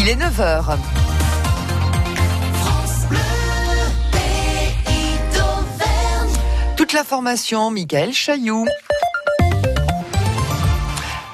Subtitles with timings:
[0.00, 0.76] Il est 9h.
[6.76, 8.64] Toute la formation, Michael Chailloux.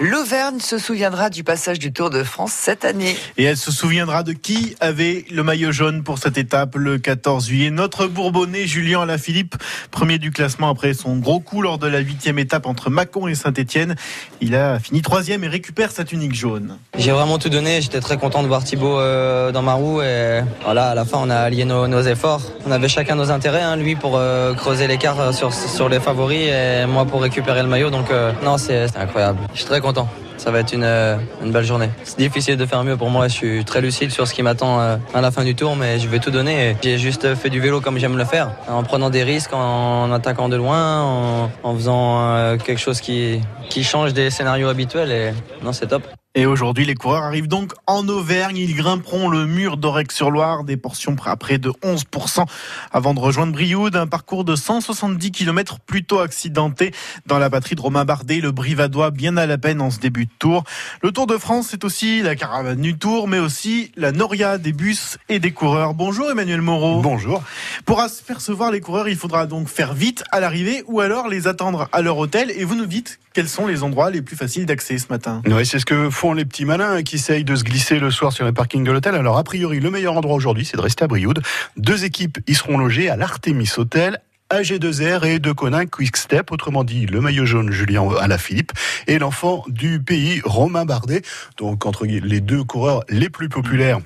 [0.00, 3.16] L'Auvergne se souviendra du passage du Tour de France cette année.
[3.36, 7.46] Et elle se souviendra de qui avait le maillot jaune pour cette étape le 14
[7.46, 7.70] juillet.
[7.70, 9.54] Notre Bourbonnais Julien Alaphilippe,
[9.92, 13.36] premier du classement après son gros coup lors de la huitième étape entre Mâcon et
[13.36, 13.94] Saint-Etienne.
[14.40, 16.76] Il a fini troisième et récupère sa tunique jaune.
[16.98, 17.80] J'ai vraiment tout donné.
[17.80, 20.02] J'étais très content de voir Thibaut euh, dans ma roue.
[20.02, 22.42] Et voilà, à la fin, on a allié nos, efforts.
[22.66, 23.62] On avait chacun nos intérêts.
[23.62, 23.76] Hein.
[23.76, 27.68] lui pour euh, creuser l'écart euh, sur, sur les favoris et moi pour récupérer le
[27.68, 27.90] maillot.
[27.90, 28.06] Donc
[28.42, 29.38] non, c'est incroyable.
[29.52, 30.08] Je suis très content.
[30.36, 31.90] Ça va être une, euh, une belle journée.
[32.02, 33.28] C'est difficile de faire mieux pour moi.
[33.28, 36.00] Je suis très lucide sur ce qui m'attend euh, à la fin du tour, mais
[36.00, 36.76] je vais tout donner.
[36.82, 40.48] J'ai juste fait du vélo comme j'aime le faire, en prenant des risques, en attaquant
[40.48, 45.12] de loin, en, en faisant euh, quelque chose qui, qui change des scénarios habituels.
[45.12, 46.02] Et non, c'est top.
[46.36, 48.56] Et aujourd'hui, les coureurs arrivent donc en Auvergne.
[48.56, 52.44] Ils grimperont le mur d'Orec-sur-Loire, des portions à près de 11%
[52.90, 53.94] avant de rejoindre Brioude.
[53.94, 56.92] Un parcours de 170 km plutôt accidenté
[57.26, 60.26] dans la batterie de Romain Bardet, le Brivadois bien à la peine en ce début
[60.26, 60.64] de tour.
[61.02, 64.72] Le Tour de France, c'est aussi la caravane du Tour, mais aussi la Noria des
[64.72, 65.94] bus et des coureurs.
[65.94, 67.00] Bonjour Emmanuel Moreau.
[67.00, 67.44] Bonjour.
[67.84, 71.88] Pour apercevoir les coureurs, il faudra donc faire vite à l'arrivée ou alors les attendre
[71.92, 72.50] à leur hôtel.
[72.56, 75.66] Et vous nous dites quels sont les endroits les plus faciles d'accès ce matin Oui,
[75.66, 78.52] c'est ce que les petits malins qui essayent de se glisser le soir sur les
[78.52, 79.14] parkings de l'hôtel.
[79.14, 81.42] Alors, a priori, le meilleur endroit aujourd'hui, c'est de rester à Brioude.
[81.76, 84.18] Deux équipes y seront logées à l'Artemis Hotel
[84.50, 88.72] AG2R et de Conin Quick Step, autrement dit le maillot jaune Julien Alaphilippe
[89.06, 91.22] et l'enfant du pays Romain Bardet.
[91.56, 94.00] Donc entre les deux coureurs les plus populaires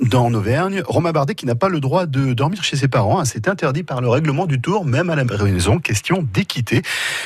[0.00, 0.82] dans Auvergne.
[0.86, 3.20] Romain Bardet qui n'a pas le droit de dormir chez ses parents.
[3.20, 5.78] Hein, c'est interdit par le règlement du Tour, même à la maison.
[5.78, 6.82] Question d'équité.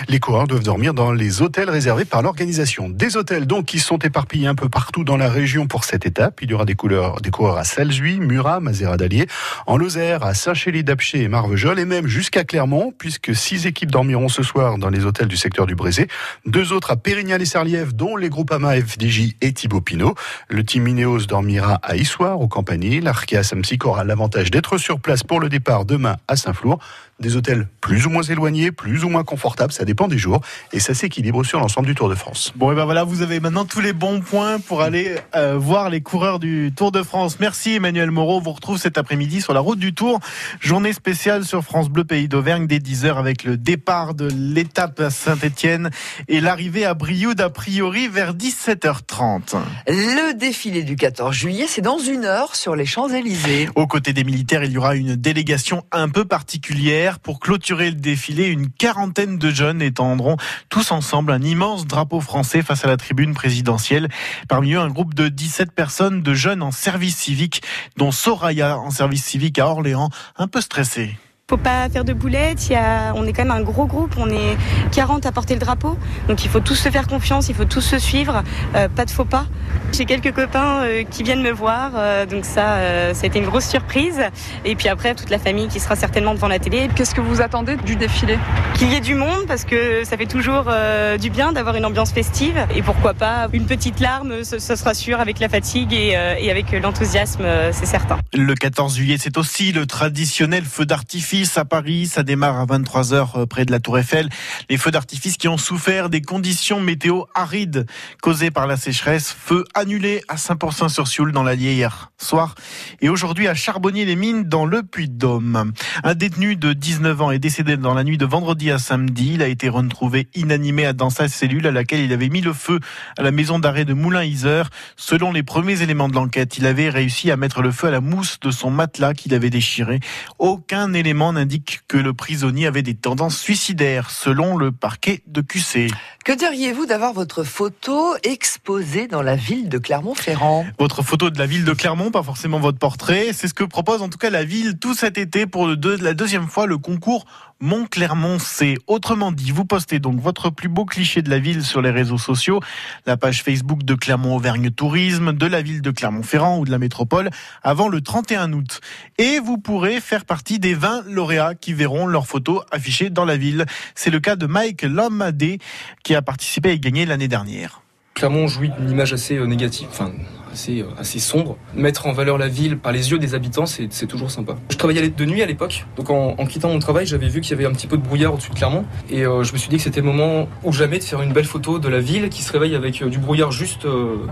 [0.09, 2.89] Les coureurs doivent dormir dans les hôtels réservés par l'organisation.
[2.89, 6.41] Des hôtels donc qui sont éparpillés un peu partout dans la région pour cette étape.
[6.43, 9.27] Il y aura des, couleurs, des coureurs à Salzuy, Murat, Mazera d'Allier,
[9.67, 14.43] en Lozère, à Saint-Chély-d'Apcher et Marvejol, et même jusqu'à Clermont, puisque six équipes dormiront ce
[14.43, 16.09] soir dans les hôtels du secteur du Brézé.
[16.47, 20.15] Deux autres à Pérignal et Sarliève, dont les groupes AMA, FDJ et Thibaut Pinot.
[20.49, 23.01] Le team Ineos dormira à Issoire, au compagnie.
[23.01, 26.81] L'Arkea Samsic aura l'avantage d'être sur place pour le départ demain à Saint-Flour
[27.21, 30.41] des hôtels plus ou moins éloignés, plus ou moins confortables, ça dépend des jours,
[30.73, 32.53] et ça s'équilibre sur l'ensemble du Tour de France.
[32.55, 35.91] Bon, et ben voilà, vous avez maintenant tous les bons points pour aller euh, voir
[35.91, 37.41] les coureurs du Tour de France.
[37.41, 40.21] Merci Emmanuel Moreau, vous retrouve cet après-midi sur la route du Tour,
[40.61, 45.11] journée spéciale sur France Bleu Pays d'Auvergne dès 10h avec le départ de l'étape à
[45.11, 45.91] Saint-Étienne
[46.29, 49.57] et l'arrivée à Brioude a priori vers 17h30.
[49.89, 53.69] Le défilé du 14 juillet, c'est dans une heure sur les Champs-Élysées.
[53.75, 57.97] Aux côtés des militaires, il y aura une délégation un peu particulière pour clôturer le
[57.97, 60.37] défilé, une quarantaine de jeunes étendront
[60.69, 64.09] tous ensemble un immense drapeau français face à la tribune présidentielle.
[64.49, 67.63] Parmi eux, un groupe de 17 personnes de jeunes en service civique,
[67.97, 71.17] dont Soraya en service civique à Orléans, un peu stressé
[71.51, 72.69] faut pas faire de boulettes.
[72.69, 74.59] Il y a, on est quand même un gros groupe, on est
[74.93, 75.97] 40 à porter le drapeau.
[76.29, 78.43] Donc il faut tous se faire confiance, il faut tous se suivre,
[78.75, 79.47] euh, pas de faux pas.
[79.93, 83.47] J'ai quelques copains euh, qui viennent me voir, euh, donc ça, ça a été une
[83.47, 84.21] grosse surprise.
[84.67, 86.91] Et puis après, toute la famille qui sera certainement devant la télé.
[86.95, 88.39] Qu'est-ce que vous attendez du défilé?
[88.75, 90.71] Qu'il y ait du monde, parce que ça fait toujours
[91.19, 92.59] du bien d'avoir une ambiance festive.
[92.75, 96.11] Et pourquoi pas une petite larme, ce, sera sûr, avec la fatigue et,
[96.41, 98.19] et avec l'enthousiasme, c'est certain.
[98.35, 102.07] Le 14 juillet, c'est aussi le traditionnel feu d'artifice à Paris.
[102.07, 104.29] Ça démarre à 23h euh, près de la Tour Eiffel.
[104.69, 107.87] Les feux d'artifice qui ont souffert des conditions météo arides
[108.21, 109.37] causées par la sécheresse.
[109.39, 112.57] Feux annulés à Saint-Porcin-sur-Sioule dans l'Allier hier soir.
[113.01, 115.73] Et aujourd'hui à Charbonnier-les-Mines dans le Puy-de-Dôme.
[116.03, 119.35] Un détenu de 19 ans est décédé dans la nuit de vendredi à samedi.
[119.35, 122.81] Il a été retrouvé inanimé dans sa cellule à laquelle il avait mis le feu
[123.17, 124.71] à la maison d'arrêt de Moulin-Isère.
[124.97, 128.01] Selon les premiers éléments de l'enquête, il avait réussi à mettre le feu à la
[128.01, 130.01] mousse de son matelas qu'il avait déchiré.
[130.39, 135.89] Aucun élément indique que le prisonnier avait des tendances suicidaires, selon le parquet de QC.
[136.25, 140.67] Que diriez-vous d'avoir votre photo exposée dans la ville de Clermont-Ferrand?
[140.79, 143.29] Votre photo de la ville de Clermont, pas forcément votre portrait.
[143.33, 146.49] C'est ce que propose en tout cas la ville tout cet été pour la deuxième
[146.49, 147.25] fois le concours
[147.61, 148.77] Mont-Clermont C.
[148.87, 152.19] Autrement dit, vous postez donc votre plus beau cliché de la ville sur les réseaux
[152.19, 152.61] sociaux,
[153.05, 157.31] la page Facebook de Clermont-Auvergne Tourisme, de la ville de Clermont-Ferrand ou de la métropole
[157.65, 158.81] avant le 31 août.
[159.19, 163.37] Et vous pourrez faire partie des 20 lauréats qui verront leurs photos affichées dans la
[163.37, 163.67] ville.
[163.97, 165.59] C'est le cas de Mike Lomadé
[166.05, 167.83] qui a participé et gagné l'année dernière.
[168.15, 170.13] Clermont jouit d'une image assez euh, négative, enfin
[170.59, 171.57] assez, assez sombre.
[171.75, 174.57] Mettre en valeur la ville par les yeux des habitants, c'est toujours sympa.
[174.71, 177.55] Je travaillais de nuit à l'époque, donc en, quittant mon travail, j'avais vu qu'il y
[177.55, 179.83] avait un petit peu de brouillard au-dessus de Clermont, et je me suis dit que
[179.83, 182.53] c'était le moment ou jamais de faire une belle photo de la ville qui se
[182.53, 183.87] réveille avec du brouillard juste,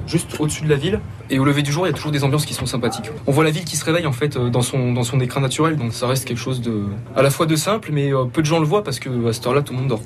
[0.07, 1.01] juste au-dessus de la ville.
[1.29, 3.11] Et au lever du jour, il y a toujours des ambiances qui sont sympathiques.
[3.27, 5.77] On voit la ville qui se réveille en fait dans son, dans son écrin naturel,
[5.77, 6.85] donc ça reste quelque chose de
[7.17, 9.47] à la fois de simple, mais peu de gens le voient parce que à cette
[9.47, 10.03] heure-là, tout le monde dort.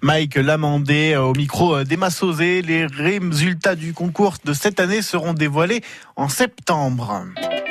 [0.00, 2.62] Mike Lamandé au micro d'Emma Sauzé.
[2.62, 5.51] Les résultats du concours de cette année seront dévoilés
[6.16, 7.61] en septembre.